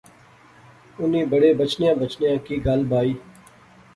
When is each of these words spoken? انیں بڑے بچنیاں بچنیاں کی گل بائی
انیں 0.99 1.25
بڑے 1.33 1.49
بچنیاں 1.59 1.93
بچنیاں 2.01 2.37
کی 2.47 2.55
گل 2.65 2.81
بائی 2.91 3.13